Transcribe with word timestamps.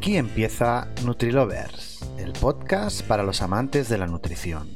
Aquí 0.00 0.16
empieza 0.16 0.88
NutriLovers, 1.04 2.00
el 2.16 2.32
podcast 2.32 3.02
para 3.02 3.22
los 3.22 3.42
amantes 3.42 3.90
de 3.90 3.98
la 3.98 4.06
nutrición. 4.06 4.74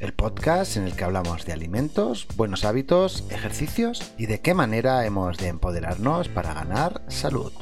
El 0.00 0.12
podcast 0.12 0.76
en 0.76 0.84
el 0.84 0.94
que 0.94 1.04
hablamos 1.04 1.46
de 1.46 1.54
alimentos, 1.54 2.28
buenos 2.36 2.66
hábitos, 2.66 3.24
ejercicios 3.30 4.12
y 4.18 4.26
de 4.26 4.42
qué 4.42 4.52
manera 4.52 5.06
hemos 5.06 5.38
de 5.38 5.48
empoderarnos 5.48 6.28
para 6.28 6.52
ganar 6.52 7.00
salud. 7.08 7.54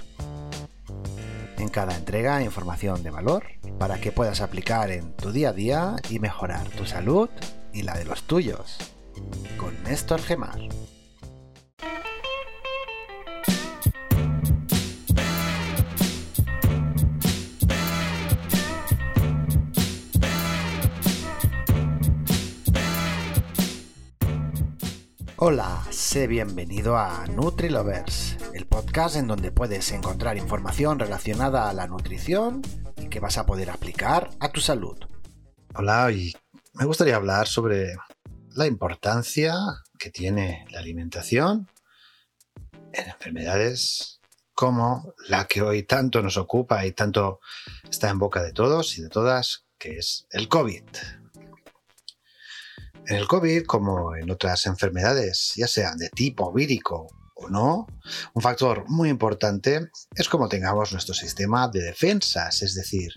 En 1.58 1.68
cada 1.68 1.96
entrega 1.96 2.42
información 2.42 3.04
de 3.04 3.12
valor 3.12 3.44
para 3.78 4.00
que 4.00 4.10
puedas 4.10 4.40
aplicar 4.40 4.90
en 4.90 5.12
tu 5.12 5.30
día 5.30 5.50
a 5.50 5.52
día 5.52 5.96
y 6.10 6.18
mejorar 6.18 6.68
tu 6.70 6.84
salud 6.84 7.28
y 7.72 7.82
la 7.82 7.96
de 7.96 8.06
los 8.06 8.24
tuyos. 8.24 8.76
Con 9.56 9.80
Néstor 9.84 10.20
Gemar. 10.20 10.58
Hola, 25.36 25.84
sé 25.90 26.28
bienvenido 26.28 26.96
a 26.96 27.26
NutriLovers, 27.26 28.36
el 28.54 28.66
podcast 28.66 29.16
en 29.16 29.26
donde 29.26 29.50
puedes 29.50 29.90
encontrar 29.90 30.36
información 30.36 31.00
relacionada 31.00 31.68
a 31.68 31.72
la 31.72 31.88
nutrición 31.88 32.62
y 33.02 33.08
que 33.08 33.18
vas 33.18 33.36
a 33.36 33.44
poder 33.44 33.70
aplicar 33.70 34.30
a 34.38 34.52
tu 34.52 34.60
salud. 34.60 34.96
Hola, 35.74 36.12
y 36.12 36.32
me 36.74 36.84
gustaría 36.84 37.16
hablar 37.16 37.48
sobre 37.48 37.96
la 38.50 38.68
importancia 38.68 39.54
que 39.98 40.10
tiene 40.10 40.66
la 40.70 40.78
alimentación 40.78 41.68
en 42.92 43.08
enfermedades 43.08 44.20
como 44.54 45.14
la 45.26 45.46
que 45.46 45.62
hoy 45.62 45.82
tanto 45.82 46.22
nos 46.22 46.36
ocupa 46.36 46.86
y 46.86 46.92
tanto 46.92 47.40
está 47.90 48.08
en 48.08 48.20
boca 48.20 48.40
de 48.40 48.52
todos 48.52 48.96
y 48.98 49.02
de 49.02 49.08
todas, 49.08 49.64
que 49.78 49.98
es 49.98 50.28
el 50.30 50.46
COVID. 50.46 50.84
En 53.06 53.16
el 53.16 53.28
COVID, 53.28 53.66
como 53.66 54.16
en 54.16 54.30
otras 54.30 54.64
enfermedades, 54.64 55.52
ya 55.56 55.66
sean 55.66 55.98
de 55.98 56.08
tipo 56.08 56.50
vírico 56.54 57.06
o 57.34 57.50
no, 57.50 57.86
un 58.32 58.42
factor 58.42 58.84
muy 58.88 59.10
importante 59.10 59.90
es 60.14 60.28
cómo 60.28 60.48
tengamos 60.48 60.92
nuestro 60.92 61.14
sistema 61.14 61.68
de 61.68 61.82
defensas, 61.82 62.62
es 62.62 62.74
decir, 62.74 63.12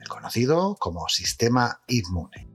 el 0.00 0.08
conocido 0.08 0.74
como 0.80 1.08
sistema 1.08 1.80
inmune. 1.86 2.48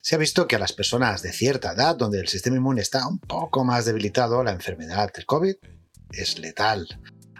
Se 0.00 0.16
ha 0.16 0.18
visto 0.18 0.48
que 0.48 0.56
a 0.56 0.58
las 0.58 0.72
personas 0.72 1.22
de 1.22 1.32
cierta 1.32 1.74
edad, 1.74 1.94
donde 1.94 2.18
el 2.18 2.26
sistema 2.26 2.56
inmune 2.56 2.82
está 2.82 3.06
un 3.06 3.20
poco 3.20 3.64
más 3.64 3.84
debilitado, 3.84 4.42
la 4.42 4.50
enfermedad 4.50 5.12
del 5.12 5.26
COVID 5.26 5.54
es 6.10 6.40
letal. 6.40 6.88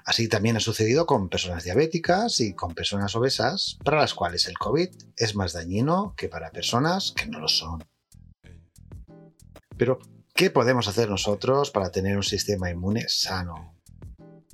Así 0.05 0.29
también 0.29 0.57
ha 0.57 0.61
sucedido 0.61 1.07
con 1.07 1.29
personas 1.29 1.65
diabéticas 1.65 2.41
y 2.41 2.55
con 2.55 2.75
personas 2.75 3.15
obesas, 3.15 3.79
para 3.85 3.99
las 3.99 4.15
cuales 4.15 4.47
el 4.47 4.59
COVID 4.59 4.89
es 5.17 5.35
más 5.35 5.53
dañino 5.53 6.15
que 6.17 6.29
para 6.29 6.51
personas 6.51 7.13
que 7.17 7.27
no 7.27 7.39
lo 7.39 7.49
son. 7.49 7.85
Pero, 9.77 9.99
¿qué 10.35 10.51
podemos 10.51 10.89
hacer 10.89 11.09
nosotros 11.09 11.71
para 11.71 11.91
tener 11.91 12.17
un 12.17 12.23
sistema 12.23 12.71
inmune 12.71 13.05
sano? 13.09 13.79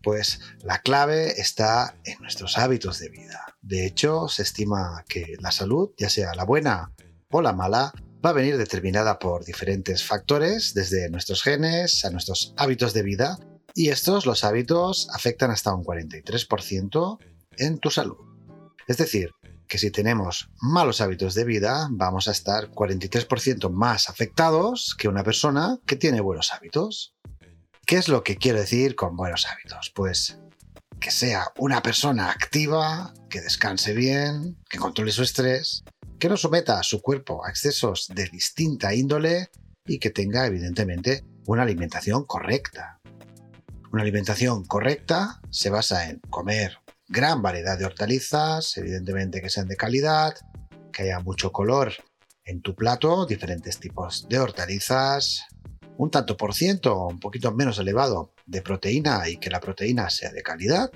Pues 0.02 0.40
la 0.62 0.80
clave 0.80 1.40
está 1.40 1.96
en 2.04 2.20
nuestros 2.20 2.56
hábitos 2.56 2.98
de 2.98 3.08
vida. 3.08 3.56
De 3.60 3.84
hecho, 3.84 4.28
se 4.28 4.42
estima 4.42 5.04
que 5.08 5.36
la 5.40 5.50
salud, 5.50 5.90
ya 5.98 6.08
sea 6.08 6.34
la 6.34 6.44
buena 6.44 6.92
o 7.30 7.42
la 7.42 7.52
mala, 7.52 7.92
va 8.24 8.30
a 8.30 8.34
venir 8.34 8.56
determinada 8.56 9.18
por 9.18 9.44
diferentes 9.44 10.04
factores, 10.04 10.74
desde 10.74 11.08
nuestros 11.10 11.42
genes 11.42 12.04
a 12.04 12.10
nuestros 12.10 12.54
hábitos 12.56 12.92
de 12.94 13.02
vida 13.02 13.38
y 13.78 13.90
estos, 13.90 14.26
los 14.26 14.42
hábitos, 14.42 15.08
afectan 15.14 15.52
hasta 15.52 15.72
un 15.72 15.84
43% 15.84 17.18
en 17.58 17.78
tu 17.78 17.90
salud. 17.92 18.16
Es 18.88 18.96
decir, 18.96 19.30
que 19.68 19.78
si 19.78 19.92
tenemos 19.92 20.50
malos 20.60 21.00
hábitos 21.00 21.34
de 21.34 21.44
vida, 21.44 21.86
vamos 21.92 22.26
a 22.26 22.32
estar 22.32 22.72
43% 22.72 23.70
más 23.70 24.08
afectados 24.08 24.96
que 24.98 25.06
una 25.06 25.22
persona 25.22 25.78
que 25.86 25.94
tiene 25.94 26.20
buenos 26.20 26.52
hábitos. 26.52 27.14
¿Qué 27.86 27.98
es 27.98 28.08
lo 28.08 28.24
que 28.24 28.36
quiero 28.36 28.58
decir 28.58 28.96
con 28.96 29.16
buenos 29.16 29.46
hábitos? 29.46 29.92
Pues 29.94 30.40
que 30.98 31.12
sea 31.12 31.52
una 31.56 31.80
persona 31.80 32.32
activa, 32.32 33.14
que 33.30 33.42
descanse 33.42 33.94
bien, 33.94 34.58
que 34.68 34.78
controle 34.78 35.12
su 35.12 35.22
estrés, 35.22 35.84
que 36.18 36.28
no 36.28 36.36
someta 36.36 36.80
a 36.80 36.82
su 36.82 37.00
cuerpo 37.00 37.46
a 37.46 37.50
excesos 37.50 38.08
de 38.12 38.26
distinta 38.26 38.92
índole 38.92 39.50
y 39.86 40.00
que 40.00 40.10
tenga 40.10 40.46
evidentemente 40.46 41.24
una 41.46 41.62
alimentación 41.62 42.24
correcta. 42.24 42.97
Una 43.90 44.02
alimentación 44.02 44.64
correcta 44.64 45.40
se 45.50 45.70
basa 45.70 46.10
en 46.10 46.18
comer 46.28 46.78
gran 47.08 47.40
variedad 47.40 47.78
de 47.78 47.86
hortalizas, 47.86 48.76
evidentemente 48.76 49.40
que 49.40 49.48
sean 49.48 49.66
de 49.66 49.76
calidad, 49.76 50.34
que 50.92 51.04
haya 51.04 51.20
mucho 51.20 51.52
color 51.52 51.94
en 52.44 52.60
tu 52.60 52.74
plato, 52.74 53.24
diferentes 53.24 53.80
tipos 53.80 54.28
de 54.28 54.38
hortalizas, 54.38 55.46
un 55.96 56.10
tanto 56.10 56.36
por 56.36 56.54
ciento, 56.54 57.06
un 57.06 57.18
poquito 57.18 57.52
menos 57.52 57.78
elevado 57.78 58.34
de 58.44 58.60
proteína 58.60 59.26
y 59.28 59.38
que 59.38 59.50
la 59.50 59.60
proteína 59.60 60.10
sea 60.10 60.32
de 60.32 60.42
calidad. 60.42 60.90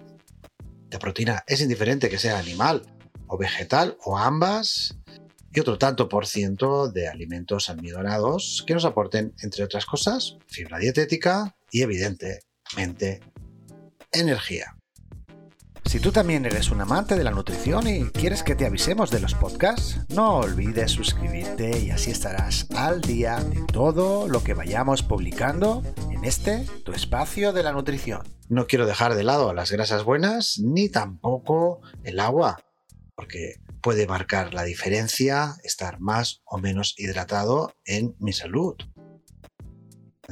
La 0.91 0.98
proteína 0.98 1.44
es 1.47 1.62
indiferente 1.62 2.10
que 2.10 2.19
sea 2.19 2.38
animal 2.38 2.82
o 3.26 3.38
vegetal 3.38 3.97
o 4.04 4.19
ambas. 4.19 4.98
Y 5.54 5.60
otro 5.60 5.76
tanto 5.76 6.08
por 6.08 6.26
ciento 6.26 6.88
de 6.91 7.08
alimentos 7.08 7.69
almidonados 7.69 8.64
que 8.66 8.75
nos 8.75 8.84
aporten, 8.84 9.34
entre 9.42 9.64
otras 9.64 9.86
cosas, 9.86 10.36
fibra 10.47 10.78
dietética 10.78 11.56
y 11.70 11.82
evidente 11.82 12.41
mente, 12.76 13.20
energía. 14.12 14.76
Si 15.84 16.00
tú 16.00 16.12
también 16.12 16.46
eres 16.46 16.70
un 16.70 16.80
amante 16.80 17.16
de 17.16 17.24
la 17.24 17.32
nutrición 17.32 17.86
y 17.86 18.04
quieres 18.10 18.42
que 18.42 18.54
te 18.54 18.64
avisemos 18.64 19.10
de 19.10 19.20
los 19.20 19.34
podcasts, 19.34 20.00
no 20.08 20.36
olvides 20.38 20.92
suscribirte 20.92 21.78
y 21.80 21.90
así 21.90 22.10
estarás 22.10 22.66
al 22.70 23.00
día 23.00 23.40
de 23.40 23.62
todo 23.64 24.28
lo 24.28 24.42
que 24.42 24.54
vayamos 24.54 25.02
publicando 25.02 25.82
en 26.10 26.24
este, 26.24 26.64
tu 26.84 26.92
espacio 26.92 27.52
de 27.52 27.62
la 27.62 27.72
nutrición. 27.72 28.22
No 28.48 28.66
quiero 28.66 28.86
dejar 28.86 29.14
de 29.14 29.24
lado 29.24 29.52
las 29.52 29.70
grasas 29.70 30.04
buenas 30.04 30.58
ni 30.60 30.88
tampoco 30.88 31.80
el 32.04 32.20
agua, 32.20 32.60
porque 33.14 33.56
puede 33.82 34.06
marcar 34.06 34.54
la 34.54 34.62
diferencia 34.62 35.56
estar 35.64 36.00
más 36.00 36.40
o 36.44 36.58
menos 36.58 36.94
hidratado 36.96 37.74
en 37.84 38.14
mi 38.18 38.32
salud. 38.32 38.76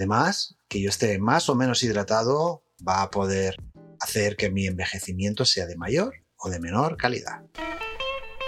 Además, 0.00 0.56
que 0.66 0.81
yo 0.81 0.88
esté 0.88 1.19
más 1.19 1.50
o 1.50 1.55
menos 1.55 1.83
hidratado 1.83 2.65
va 2.88 3.03
a 3.03 3.11
poder 3.11 3.56
hacer 4.00 4.34
que 4.34 4.50
mi 4.50 4.66
envejecimiento 4.66 5.44
sea 5.44 5.66
de 5.66 5.77
mayor 5.77 6.15
o 6.38 6.49
de 6.49 6.59
menor 6.59 6.97
calidad. 6.97 7.43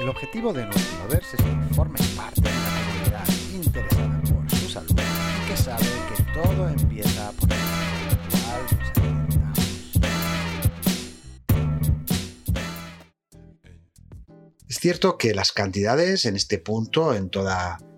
El 0.01 0.09
objetivo 0.09 0.55
de 0.55 0.65
NutriLovers 0.65 1.35
es 1.35 1.43
que 1.43 1.75
formes 1.75 2.01
parte 2.17 2.41
de 2.41 2.49
una 2.49 2.71
comunidad 2.87 3.29
interesada 3.53 4.23
por 4.23 4.51
su 4.51 4.71
salud 4.71 4.97
y 4.99 5.51
que 5.51 5.57
sabe 5.59 5.85
que 5.85 6.23
todo 6.33 6.71
empieza 6.71 7.33
por 7.33 7.53
el 7.53 7.59
cual 8.31 8.65
nos. 9.39 9.59
Es 14.71 14.77
cierto 14.79 15.19
que 15.19 15.35
las 15.35 15.53
cantidades 15.53 16.25
en 16.25 16.35
este 16.35 16.57
punto, 16.57 17.13
en 17.15 17.29
todo 17.29 17.51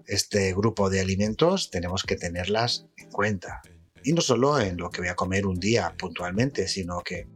este 0.06 0.52
grupo 0.52 0.90
de 0.90 1.00
alimentos, 1.00 1.70
tenemos 1.70 2.02
que 2.02 2.16
tenerlas 2.16 2.86
en 2.96 3.10
cuenta. 3.10 3.62
Y 4.02 4.12
no 4.12 4.20
solo 4.20 4.60
en 4.60 4.76
lo 4.76 4.90
que 4.90 5.00
voy 5.00 5.08
a 5.08 5.14
comer 5.14 5.46
un 5.46 5.58
día 5.58 5.94
puntualmente, 5.98 6.68
sino 6.68 7.00
que 7.00 7.26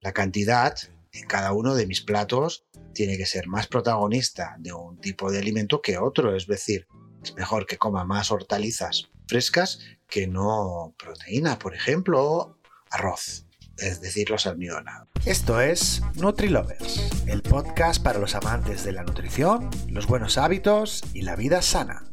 la 0.00 0.12
cantidad 0.12 0.76
en 1.12 1.26
cada 1.26 1.52
uno 1.52 1.74
de 1.74 1.86
mis 1.86 2.00
platos 2.00 2.66
tiene 2.94 3.16
que 3.16 3.26
ser 3.26 3.46
más 3.46 3.66
protagonista 3.66 4.56
de 4.58 4.72
un 4.72 5.00
tipo 5.00 5.30
de 5.30 5.38
alimento 5.38 5.80
que 5.80 5.98
otro. 5.98 6.36
Es 6.36 6.46
decir, 6.46 6.86
es 7.22 7.34
mejor 7.34 7.66
que 7.66 7.78
coma 7.78 8.04
más 8.04 8.30
hortalizas 8.30 9.10
frescas 9.26 9.80
que 10.08 10.26
no 10.26 10.94
proteína, 10.98 11.58
por 11.58 11.74
ejemplo, 11.74 12.58
arroz, 12.90 13.46
es 13.78 14.00
decir, 14.00 14.30
los 14.30 14.46
almidonados. 14.46 15.08
Esto 15.24 15.60
es 15.60 16.02
NutriLovers, 16.16 17.26
el 17.26 17.42
podcast 17.42 18.02
para 18.02 18.18
los 18.18 18.34
amantes 18.34 18.84
de 18.84 18.92
la 18.92 19.02
nutrición, 19.02 19.70
los 19.88 20.06
buenos 20.06 20.38
hábitos 20.38 21.02
y 21.14 21.22
la 21.22 21.36
vida 21.36 21.62
sana. 21.62 22.04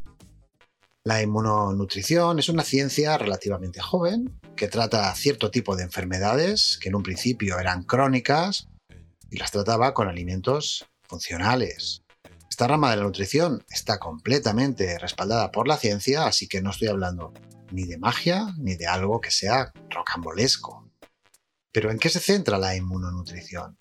La 1.06 1.22
inmunonutrición 1.22 2.40
es 2.40 2.50
una 2.50 2.64
ciencia 2.64 3.18
relativamente 3.18 3.82
joven 3.82 4.40
que 4.56 4.68
trata 4.68 5.14
cierto 5.16 5.50
tipo 5.50 5.76
de 5.76 5.84
enfermedades 5.84 6.78
que 6.82 6.90
en 6.90 6.96
un 6.96 7.04
principio 7.04 7.58
eran 7.58 7.84
crónicas 7.84 8.68
y 9.32 9.38
las 9.38 9.52
trataba 9.52 9.94
con 9.94 10.08
alimentos 10.08 10.86
funcionales. 11.04 12.04
Esta 12.50 12.68
rama 12.68 12.92
de 12.92 12.98
la 12.98 13.04
nutrición 13.04 13.64
está 13.70 14.00
completamente 14.00 15.00
respaldada 15.00 15.52
por 15.52 15.68
la 15.68 15.78
ciencia, 15.78 16.26
así 16.26 16.48
que 16.48 16.62
no 16.62 16.72
estoy 16.72 16.90
hablando 16.90 17.34
ni 17.72 17.86
de 17.86 17.98
magia 17.98 18.54
ni 18.58 18.76
de 18.76 18.88
algo 18.88 19.22
que 19.22 19.32
sea 19.32 19.72
rocambolesco. 19.90 20.89
Pero 21.72 21.92
¿en 21.92 22.00
qué 22.00 22.10
se 22.10 22.20
centra 22.20 22.58
la 22.58 22.76
inmunonutrición? 22.76 23.78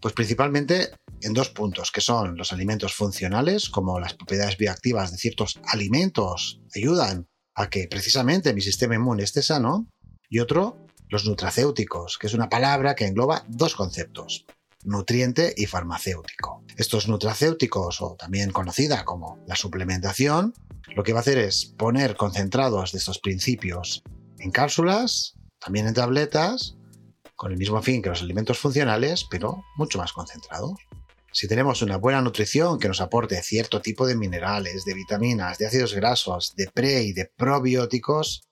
Pues 0.00 0.14
principalmente 0.14 0.90
en 1.20 1.34
dos 1.34 1.50
puntos, 1.50 1.90
que 1.90 2.00
son 2.00 2.36
los 2.36 2.52
alimentos 2.52 2.94
funcionales, 2.94 3.68
como 3.68 3.98
las 3.98 4.14
propiedades 4.14 4.56
bioactivas 4.56 5.10
de 5.10 5.18
ciertos 5.18 5.60
alimentos 5.66 6.60
ayudan 6.74 7.26
a 7.54 7.68
que 7.68 7.88
precisamente 7.88 8.54
mi 8.54 8.60
sistema 8.60 8.94
inmune 8.94 9.24
esté 9.24 9.42
sano, 9.42 9.88
y 10.30 10.38
otro, 10.38 10.86
los 11.08 11.26
nutracéuticos, 11.26 12.18
que 12.18 12.28
es 12.28 12.34
una 12.34 12.48
palabra 12.48 12.94
que 12.94 13.06
engloba 13.06 13.44
dos 13.48 13.74
conceptos, 13.74 14.46
nutriente 14.84 15.54
y 15.56 15.66
farmacéutico. 15.66 16.62
Estos 16.76 17.08
nutracéuticos, 17.08 18.00
o 18.00 18.14
también 18.16 18.50
conocida 18.50 19.04
como 19.04 19.38
la 19.46 19.56
suplementación, 19.56 20.54
lo 20.94 21.02
que 21.02 21.12
va 21.12 21.18
a 21.18 21.22
hacer 21.22 21.38
es 21.38 21.66
poner 21.66 22.16
concentrados 22.16 22.92
de 22.92 22.98
estos 22.98 23.18
principios 23.18 24.02
en 24.38 24.52
cápsulas, 24.52 25.34
también 25.58 25.88
en 25.88 25.94
tabletas, 25.94 26.77
con 27.38 27.52
el 27.52 27.56
mismo 27.56 27.80
fin 27.80 28.02
que 28.02 28.08
los 28.08 28.20
alimentos 28.20 28.58
funcionales, 28.58 29.24
pero 29.30 29.64
mucho 29.76 29.96
más 29.96 30.12
concentrados. 30.12 30.72
Si 31.30 31.46
tenemos 31.46 31.82
una 31.82 31.96
buena 31.96 32.20
nutrición 32.20 32.80
que 32.80 32.88
nos 32.88 33.00
aporte 33.00 33.40
cierto 33.42 33.80
tipo 33.80 34.08
de 34.08 34.16
minerales, 34.16 34.84
de 34.84 34.92
vitaminas, 34.92 35.56
de 35.56 35.68
ácidos 35.68 35.94
grasos, 35.94 36.56
de 36.56 36.66
pre 36.66 37.04
y 37.04 37.12
de 37.12 37.26
probióticos, 37.26 38.42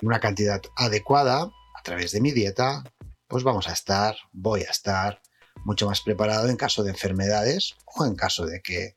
en 0.00 0.06
una 0.06 0.20
cantidad 0.20 0.62
adecuada 0.76 1.42
a 1.42 1.82
través 1.82 2.12
de 2.12 2.20
mi 2.20 2.30
dieta, 2.30 2.84
pues 3.26 3.42
vamos 3.42 3.66
a 3.68 3.72
estar, 3.72 4.16
voy 4.32 4.62
a 4.62 4.70
estar 4.70 5.20
mucho 5.64 5.88
más 5.88 6.00
preparado 6.00 6.48
en 6.48 6.56
caso 6.56 6.84
de 6.84 6.90
enfermedades 6.90 7.74
o 7.96 8.06
en 8.06 8.14
caso 8.14 8.46
de 8.46 8.60
que 8.62 8.94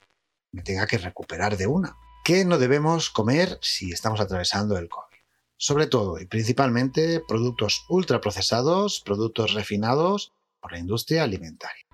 me 0.52 0.62
tenga 0.62 0.86
que 0.86 1.00
recuperar 1.00 1.58
de 1.58 1.66
una. 1.66 1.96
¿Qué 2.24 2.46
no 2.46 2.60
debemos 2.60 3.10
comer 3.10 3.58
si 3.64 3.92
estamos 3.92 4.20
atravesando 4.20 4.78
el 4.78 4.90
COVID? 4.90 5.09
Sobre 5.62 5.88
todo 5.88 6.18
y 6.20 6.26
principalmente 6.26 7.22
productos 7.28 7.84
ultraprocesados, 7.90 9.02
productos 9.02 9.54
refinados 9.54 10.32
por 10.62 10.72
la 10.72 10.80
industria 10.80 11.24
alimentaria. 11.24 11.86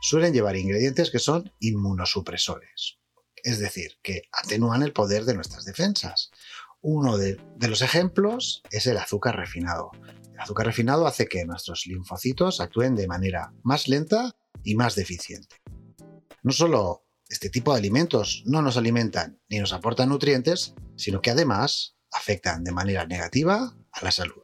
Suelen 0.00 0.32
llevar 0.32 0.56
ingredientes 0.56 1.10
que 1.10 1.18
son 1.18 1.52
inmunosupresores, 1.60 2.96
es 3.44 3.58
decir, 3.58 3.98
que 4.02 4.22
atenúan 4.32 4.82
el 4.82 4.94
poder 4.94 5.26
de 5.26 5.34
nuestras 5.34 5.66
defensas. 5.66 6.30
Uno 6.80 7.18
de, 7.18 7.38
de 7.56 7.68
los 7.68 7.82
ejemplos 7.82 8.62
es 8.70 8.86
el 8.86 8.96
azúcar 8.96 9.36
refinado, 9.36 9.90
el 10.32 10.40
azúcar 10.40 10.64
refinado 10.64 11.06
hace 11.06 11.26
que 11.26 11.44
nuestros 11.44 11.86
linfocitos 11.86 12.62
actúen 12.62 12.96
de 12.96 13.08
manera 13.08 13.52
más 13.62 13.88
lenta 13.88 14.34
y 14.64 14.74
más 14.74 14.94
deficiente. 14.94 15.56
No 16.42 16.52
solo 16.52 17.04
este 17.28 17.50
tipo 17.50 17.72
de 17.72 17.78
alimentos 17.78 18.42
no 18.46 18.62
nos 18.62 18.78
alimentan 18.78 19.38
ni 19.50 19.58
nos 19.58 19.74
aportan 19.74 20.08
nutrientes, 20.08 20.74
sino 20.96 21.20
que 21.20 21.30
además 21.30 21.91
afectan 22.12 22.64
de 22.64 22.72
manera 22.72 23.06
negativa 23.06 23.74
a 23.92 24.04
la 24.04 24.10
salud. 24.10 24.42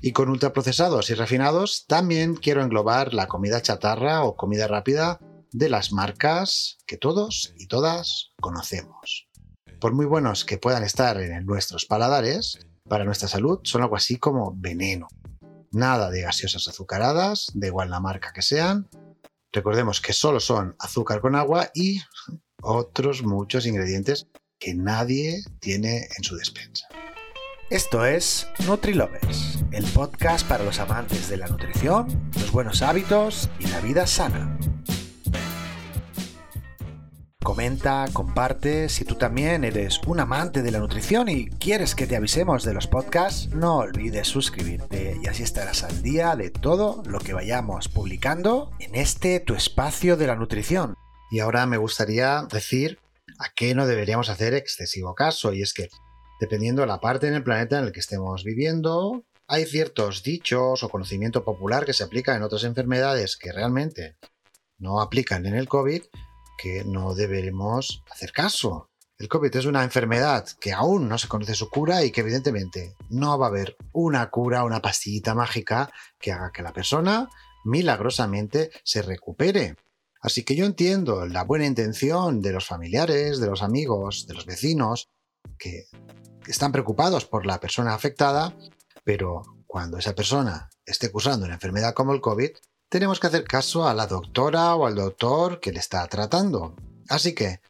Y 0.00 0.12
con 0.12 0.30
ultraprocesados 0.30 1.10
y 1.10 1.14
refinados 1.14 1.84
también 1.86 2.34
quiero 2.34 2.62
englobar 2.62 3.12
la 3.14 3.26
comida 3.26 3.60
chatarra 3.60 4.22
o 4.22 4.36
comida 4.36 4.68
rápida 4.68 5.18
de 5.52 5.68
las 5.68 5.92
marcas 5.92 6.78
que 6.86 6.96
todos 6.96 7.52
y 7.58 7.66
todas 7.66 8.32
conocemos. 8.40 9.28
Por 9.80 9.94
muy 9.94 10.06
buenos 10.06 10.44
que 10.44 10.58
puedan 10.58 10.84
estar 10.84 11.20
en 11.20 11.44
nuestros 11.44 11.84
paladares, 11.84 12.58
para 12.88 13.04
nuestra 13.04 13.28
salud 13.28 13.60
son 13.64 13.82
algo 13.82 13.96
así 13.96 14.16
como 14.16 14.54
veneno. 14.56 15.08
Nada 15.70 16.10
de 16.10 16.22
gaseosas 16.22 16.68
azucaradas, 16.68 17.50
de 17.54 17.66
igual 17.68 17.90
la 17.90 18.00
marca 18.00 18.32
que 18.32 18.42
sean. 18.42 18.88
Recordemos 19.52 20.00
que 20.00 20.12
solo 20.12 20.40
son 20.40 20.76
azúcar 20.78 21.20
con 21.20 21.34
agua 21.34 21.70
y 21.74 22.00
otros 22.62 23.22
muchos 23.22 23.66
ingredientes 23.66 24.26
que 24.58 24.74
nadie 24.74 25.42
tiene 25.60 26.08
en 26.16 26.24
su 26.24 26.36
despensa. 26.36 26.88
Esto 27.70 28.06
es 28.06 28.48
NutriLovers, 28.66 29.58
el 29.72 29.84
podcast 29.86 30.48
para 30.48 30.64
los 30.64 30.78
amantes 30.80 31.28
de 31.28 31.36
la 31.36 31.46
nutrición, 31.48 32.30
los 32.34 32.50
buenos 32.50 32.80
hábitos 32.80 33.50
y 33.58 33.66
la 33.66 33.80
vida 33.80 34.06
sana. 34.06 34.58
Comenta, 37.42 38.04
comparte, 38.12 38.88
si 38.88 39.04
tú 39.04 39.14
también 39.14 39.62
eres 39.62 40.00
un 40.06 40.18
amante 40.18 40.60
de 40.60 40.72
la 40.72 40.80
nutrición 40.80 41.28
y 41.28 41.48
quieres 41.48 41.94
que 41.94 42.08
te 42.08 42.16
avisemos 42.16 42.64
de 42.64 42.74
los 42.74 42.88
podcasts, 42.88 43.48
no 43.54 43.76
olvides 43.76 44.26
suscribirte 44.26 45.16
y 45.22 45.28
así 45.28 45.44
estarás 45.44 45.84
al 45.84 46.02
día 46.02 46.34
de 46.34 46.50
todo 46.50 47.02
lo 47.06 47.20
que 47.20 47.32
vayamos 47.32 47.88
publicando 47.88 48.72
en 48.80 48.96
este 48.96 49.38
tu 49.38 49.54
espacio 49.54 50.16
de 50.16 50.26
la 50.26 50.34
nutrición. 50.34 50.94
Y 51.30 51.38
ahora 51.38 51.64
me 51.66 51.76
gustaría 51.76 52.42
decir 52.52 52.98
a 53.38 53.52
qué 53.54 53.74
no 53.74 53.86
deberíamos 53.86 54.30
hacer 54.30 54.52
excesivo 54.54 55.14
caso, 55.14 55.54
y 55.54 55.62
es 55.62 55.72
que 55.72 55.88
dependiendo 56.40 56.82
de 56.82 56.88
la 56.88 57.00
parte 57.00 57.28
en 57.28 57.34
el 57.34 57.44
planeta 57.44 57.78
en 57.78 57.84
el 57.84 57.92
que 57.92 58.00
estemos 58.00 58.42
viviendo, 58.42 59.24
hay 59.46 59.64
ciertos 59.64 60.24
dichos 60.24 60.82
o 60.82 60.88
conocimiento 60.88 61.44
popular 61.44 61.86
que 61.86 61.94
se 61.94 62.02
aplica 62.02 62.34
en 62.34 62.42
otras 62.42 62.64
enfermedades 62.64 63.36
que 63.36 63.52
realmente 63.52 64.16
no 64.76 65.00
aplican 65.00 65.46
en 65.46 65.54
el 65.54 65.68
COVID, 65.68 66.02
que 66.58 66.84
no 66.84 67.14
deberemos 67.14 68.02
hacer 68.10 68.32
caso. 68.32 68.90
El 69.16 69.28
COVID 69.28 69.56
es 69.56 69.64
una 69.64 69.82
enfermedad 69.82 70.46
que 70.60 70.72
aún 70.72 71.08
no 71.08 71.16
se 71.16 71.28
conoce 71.28 71.54
su 71.54 71.70
cura 71.70 72.04
y 72.04 72.10
que 72.10 72.20
evidentemente 72.20 72.94
no 73.08 73.38
va 73.38 73.46
a 73.46 73.48
haber 73.48 73.76
una 73.92 74.28
cura, 74.30 74.64
una 74.64 74.82
pastillita 74.82 75.34
mágica 75.34 75.90
que 76.20 76.32
haga 76.32 76.52
que 76.52 76.62
la 76.62 76.72
persona 76.72 77.28
milagrosamente 77.64 78.70
se 78.84 79.02
recupere. 79.02 79.76
Así 80.20 80.44
que 80.44 80.56
yo 80.56 80.66
entiendo 80.66 81.26
la 81.26 81.44
buena 81.44 81.66
intención 81.66 82.40
de 82.40 82.52
los 82.52 82.66
familiares, 82.66 83.40
de 83.40 83.46
los 83.46 83.62
amigos, 83.62 84.26
de 84.26 84.34
los 84.34 84.46
vecinos, 84.46 85.08
que 85.58 85.86
están 86.46 86.72
preocupados 86.72 87.24
por 87.24 87.46
la 87.46 87.60
persona 87.60 87.94
afectada, 87.94 88.56
pero 89.04 89.42
cuando 89.66 89.98
esa 89.98 90.14
persona 90.14 90.70
esté 90.84 91.10
cursando 91.10 91.44
una 91.44 91.54
enfermedad 91.54 91.94
como 91.94 92.12
el 92.12 92.20
COVID, 92.20 92.50
tenemos 92.88 93.20
que 93.20 93.26
hacer 93.26 93.44
caso 93.44 93.86
a 93.86 93.94
la 93.94 94.06
doctora 94.06 94.74
o 94.74 94.86
al 94.86 94.94
doctor 94.94 95.60
que 95.60 95.72
le 95.72 95.78
está 95.78 96.06
tratando. 96.06 96.74
Así 97.08 97.34
que, 97.34 97.60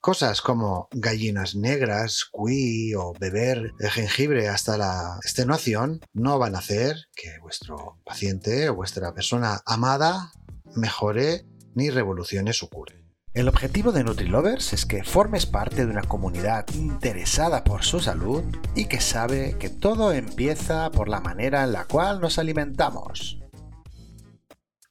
cosas 0.00 0.40
como 0.40 0.88
gallinas 0.92 1.54
negras, 1.54 2.24
cuí 2.30 2.94
o 2.94 3.12
beber 3.18 3.72
jengibre 3.78 4.48
hasta 4.48 4.76
la 4.76 5.18
extenuación 5.22 6.00
no 6.12 6.38
van 6.38 6.54
a 6.54 6.58
hacer 6.58 6.96
que 7.14 7.38
vuestro 7.40 8.00
paciente 8.04 8.68
o 8.68 8.74
vuestra 8.74 9.14
persona 9.14 9.60
amada 9.66 10.32
mejore 10.74 11.46
ni 11.74 11.90
revolucione 11.90 12.52
su 12.52 12.68
cura. 12.68 12.94
El 13.34 13.48
objetivo 13.48 13.92
de 13.92 14.04
NutriLovers 14.04 14.74
es 14.74 14.84
que 14.84 15.04
formes 15.04 15.46
parte 15.46 15.86
de 15.86 15.90
una 15.90 16.02
comunidad 16.02 16.66
interesada 16.74 17.64
por 17.64 17.82
su 17.82 17.98
salud 17.98 18.44
y 18.74 18.84
que 18.86 19.00
sabe 19.00 19.56
que 19.58 19.70
todo 19.70 20.12
empieza 20.12 20.90
por 20.90 21.08
la 21.08 21.20
manera 21.20 21.64
en 21.64 21.72
la 21.72 21.86
cual 21.86 22.20
nos 22.20 22.38
alimentamos. 22.38 23.41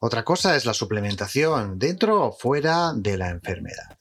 Otra 0.03 0.25
cosa 0.25 0.56
es 0.56 0.65
la 0.65 0.74
suplementación 0.74 1.77
dentro 1.77 2.25
o 2.25 2.31
fuera 2.31 2.91
de 2.96 3.20
la 3.20 3.29
enfermedad. 3.29 4.00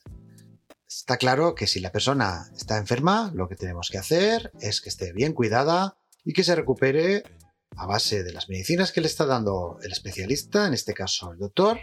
Está 0.89 1.17
claro 1.17 1.53
que 1.53 1.67
si 1.67 1.79
la 1.79 1.91
persona 1.91 2.49
está 2.57 2.77
enferma, 2.77 3.31
lo 3.35 3.47
que 3.47 3.55
tenemos 3.55 3.89
que 3.91 3.99
hacer 3.99 4.51
es 4.59 4.81
que 4.81 4.89
esté 4.89 5.13
bien 5.13 5.33
cuidada 5.33 5.99
y 6.25 6.33
que 6.33 6.43
se 6.43 6.55
recupere 6.55 7.21
a 7.77 7.85
base 7.85 8.23
de 8.23 8.33
las 8.33 8.49
medicinas 8.49 8.91
que 8.91 9.01
le 9.01 9.05
está 9.05 9.27
dando 9.27 9.77
el 9.83 9.91
especialista, 9.91 10.65
en 10.65 10.73
este 10.73 10.95
caso 10.95 11.33
el 11.33 11.37
doctor, 11.37 11.81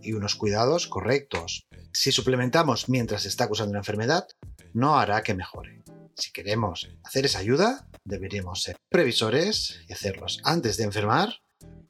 y 0.00 0.14
unos 0.14 0.34
cuidados 0.34 0.88
correctos. 0.88 1.68
Si 1.92 2.10
suplementamos 2.10 2.88
mientras 2.88 3.26
está 3.26 3.44
acusando 3.44 3.70
una 3.70 3.78
enfermedad, 3.78 4.26
no 4.72 4.98
hará 4.98 5.22
que 5.22 5.34
mejore. 5.34 5.84
Si 6.16 6.32
queremos 6.32 6.90
hacer 7.04 7.26
esa 7.26 7.38
ayuda, 7.38 7.88
deberíamos 8.04 8.60
ser 8.60 8.74
previsores 8.90 9.84
y 9.88 9.92
hacerlos 9.92 10.40
antes 10.42 10.76
de 10.78 10.82
enfermar 10.82 11.36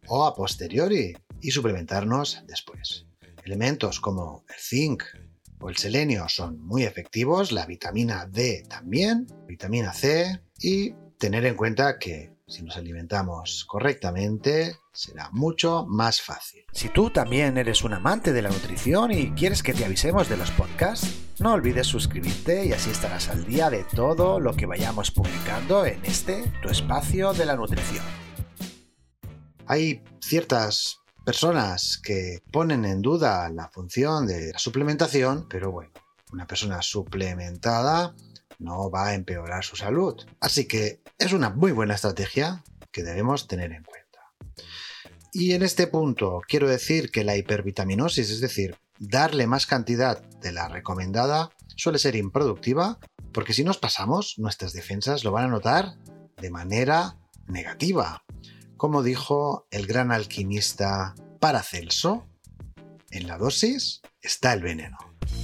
o 0.07 0.27
a 0.27 0.35
posteriori 0.35 1.15
y 1.43 1.51
suplementarnos 1.51 2.43
después. 2.47 3.07
Elementos 3.45 4.01
como 4.01 4.45
el 4.49 4.61
zinc 4.61 5.03
o 5.61 5.69
el 5.69 5.77
selenio 5.77 6.29
son 6.29 6.61
muy 6.61 6.85
efectivos, 6.85 7.53
la 7.53 7.67
vitamina 7.67 8.27
D 8.27 8.65
también, 8.69 9.27
vitamina 9.47 9.93
C 9.93 10.41
y 10.61 10.95
tener 11.19 11.45
en 11.45 11.57
cuenta 11.57 11.99
que 11.99 12.33
si 12.47 12.63
nos 12.63 12.77
alimentamos 12.77 13.65
correctamente 13.65 14.77
será 14.93 15.31
mucho 15.33 15.87
más 15.87 16.21
fácil. 16.21 16.65
Si 16.73 16.89
tú 16.89 17.11
también 17.11 17.57
eres 17.57 17.83
un 17.83 17.95
amante 17.95 18.33
de 18.33 18.43
la 18.43 18.51
nutrición 18.51 19.11
y 19.11 19.31
quieres 19.33 19.63
que 19.63 19.73
te 19.73 19.85
avisemos 19.85 20.29
de 20.29 20.37
los 20.37 20.51
podcasts, 20.51 21.09
no 21.39 21.55
olvides 21.55 21.87
suscribirte 21.87 22.67
y 22.67 22.73
así 22.73 22.91
estarás 22.91 23.29
al 23.29 23.45
día 23.45 23.71
de 23.71 23.85
todo 23.85 24.39
lo 24.39 24.55
que 24.55 24.67
vayamos 24.67 25.11
publicando 25.11 25.87
en 25.87 26.05
este, 26.05 26.45
tu 26.61 26.69
espacio 26.69 27.33
de 27.33 27.47
la 27.47 27.57
nutrición. 27.57 28.05
Hay 29.67 30.05
ciertas 30.21 31.02
personas 31.25 31.99
que 32.03 32.43
ponen 32.51 32.85
en 32.85 33.03
duda 33.03 33.49
la 33.51 33.69
función 33.69 34.27
de 34.27 34.53
la 34.53 34.59
suplementación, 34.59 35.47
pero 35.49 35.71
bueno, 35.71 35.93
una 36.33 36.47
persona 36.47 36.83
suplementada 36.83 38.15
no 38.59 38.91
va 38.91 39.09
a 39.09 39.15
empeorar 39.15 39.65
su 39.65 39.77
salud. 39.77 40.21
Así 40.41 40.67
que 40.67 41.01
es 41.19 41.33
una 41.33 41.51
muy 41.51 41.73
buena 41.73 41.95
estrategia 41.95 42.63
que 42.91 43.03
debemos 43.03 43.47
tener 43.47 43.73
en 43.73 43.85
cuenta. 43.85 44.03
Y 45.33 45.53
en 45.53 45.63
este 45.63 45.87
punto 45.87 46.41
quiero 46.47 46.69
decir 46.69 47.11
que 47.11 47.25
la 47.25 47.37
hipervitaminosis, 47.37 48.31
es 48.31 48.41
decir, 48.41 48.77
darle 48.99 49.47
más 49.47 49.67
cantidad 49.67 50.23
de 50.23 50.53
la 50.53 50.69
recomendada, 50.69 51.51
suele 51.77 51.99
ser 51.99 52.17
improductiva 52.17 52.99
porque 53.33 53.55
si 53.55 53.65
nos 53.65 53.79
pasamos, 53.79 54.35
nuestras 54.39 54.73
defensas 54.73 55.25
lo 55.25 55.33
van 55.33 55.47
a 55.47 55.49
notar 55.49 55.97
de 56.37 56.51
manera 56.51 57.17
negativa 57.47 58.25
como 58.83 59.05
dijo 59.05 59.69
el 59.71 59.87
gran 59.87 60.11
alquimista 60.11 61.15
Paracelso, 61.39 62.27
En 63.11 63.29
la 63.29 63.39
dosis 63.39 64.03
está 64.21 64.53
el 64.55 64.61
veneno. 64.61 64.99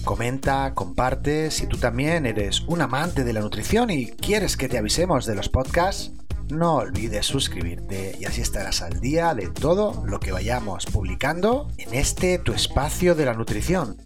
Comenta, 0.05 0.75
comparte, 0.75 1.53
si 1.53 1.69
tú 1.69 1.77
también 1.77 2.27
eres 2.27 2.63
un 2.63 2.83
amante 2.83 3.23
de 3.23 3.33
la 3.33 3.41
nutrición 3.41 3.91
y 3.91 4.09
quieres 4.09 4.57
que 4.57 4.69
te 4.69 4.77
avisemos 4.77 5.25
de 5.25 5.37
los 5.37 5.49
podcasts, 5.49 6.11
no 6.49 6.79
olvides 6.79 7.27
suscribirte 7.27 8.17
y 8.19 8.25
así 8.25 8.41
estarás 8.41 8.83
al 8.83 8.99
día 8.99 9.33
de 9.37 9.47
todo 9.47 10.03
lo 10.05 10.19
que 10.19 10.33
vayamos 10.33 10.87
publicando 10.87 11.69
en 11.77 11.95
este 11.95 12.41
tu 12.41 12.53
espacio 12.53 13.15
de 13.15 13.27
la 13.27 13.35
nutrición. 13.35 13.99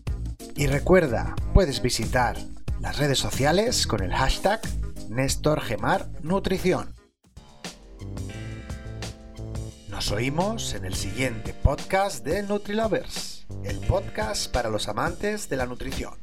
Y 0.56 0.66
recuerda, 0.66 1.34
puedes 1.54 1.80
visitar 1.80 2.36
las 2.80 2.98
redes 2.98 3.18
sociales 3.18 3.86
con 3.86 4.02
el 4.02 4.12
hashtag 4.12 4.60
NéstorGemarNutrición. 5.08 7.01
Nos 10.02 10.10
oímos 10.10 10.74
en 10.74 10.84
el 10.84 10.94
siguiente 10.94 11.54
podcast 11.54 12.24
de 12.24 12.42
NutriLovers, 12.42 13.46
el 13.62 13.78
podcast 13.78 14.50
para 14.50 14.68
los 14.68 14.88
amantes 14.88 15.48
de 15.48 15.56
la 15.56 15.64
nutrición. 15.64 16.14